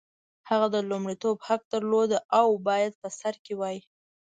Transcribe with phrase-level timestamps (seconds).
[0.49, 3.77] هغه د لومړیتوب حق درلود او باید په سر کې وای.